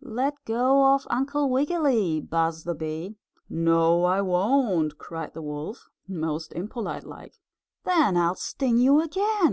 [0.00, 3.16] "Let go of Uncle Wiggily!" buzzed the bee.
[3.50, 7.34] "No I won't!" cried the wolf, most impolite like.
[7.84, 9.52] "Then I'll sting you again!"